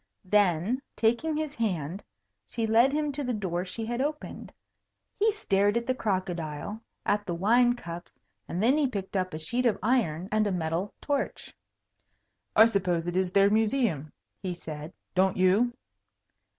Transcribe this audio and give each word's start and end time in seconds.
Then, 0.25 0.81
taking 0.95 1.37
his 1.37 1.53
hand, 1.53 2.01
she 2.47 2.65
led 2.65 2.91
him 2.91 3.11
to 3.11 3.23
the 3.23 3.35
door 3.35 3.65
she 3.65 3.85
had 3.85 4.01
opened. 4.01 4.51
He 5.19 5.31
stared 5.31 5.77
at 5.77 5.85
the 5.85 5.93
crocodile, 5.93 6.81
at 7.05 7.23
the 7.27 7.35
wine 7.35 7.73
cups, 7.75 8.11
and 8.47 8.63
then 8.63 8.79
he 8.79 8.87
picked 8.87 9.15
up 9.15 9.31
a 9.31 9.37
sheet 9.37 9.67
of 9.67 9.77
iron 9.83 10.27
and 10.31 10.47
a 10.47 10.51
metal 10.51 10.91
torch. 11.01 11.53
"I 12.55 12.65
suppose 12.65 13.07
it 13.07 13.15
is 13.15 13.31
their 13.33 13.51
museum," 13.51 14.11
he 14.41 14.55
said; 14.55 14.91
"don't 15.13 15.37
you?" 15.37 15.71